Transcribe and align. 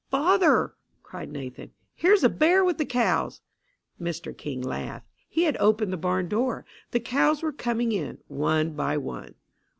"Father!" 0.09 0.73
cried 1.03 1.31
Nathan. 1.31 1.73
"Here's 1.93 2.23
a 2.23 2.27
bear 2.29 2.65
with 2.65 2.79
the 2.79 2.87
cows!" 2.87 3.41
Mr 4.01 4.35
King 4.35 4.59
laughed. 4.59 5.05
He 5.29 5.43
had 5.43 5.57
opened 5.59 5.93
the 5.93 5.95
barn 5.95 6.27
door. 6.27 6.65
The 6.89 6.99
cows 6.99 7.43
were 7.43 7.51
going 7.51 7.91
in, 7.91 8.17
one 8.27 8.71
by 8.73 8.97
one. 8.97 9.35